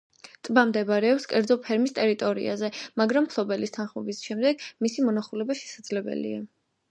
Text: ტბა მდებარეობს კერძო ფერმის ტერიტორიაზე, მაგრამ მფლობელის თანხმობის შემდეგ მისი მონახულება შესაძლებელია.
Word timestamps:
ტბა 0.47 0.61
მდებარეობს 0.67 1.27
კერძო 1.33 1.57
ფერმის 1.65 1.93
ტერიტორიაზე, 1.99 2.71
მაგრამ 3.03 3.27
მფლობელის 3.27 3.75
თანხმობის 3.77 4.21
შემდეგ 4.31 4.67
მისი 4.87 5.05
მონახულება 5.11 5.57
შესაძლებელია. 5.63 6.43